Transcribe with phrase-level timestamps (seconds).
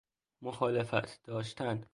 [0.41, 1.85] مخالفت داشتن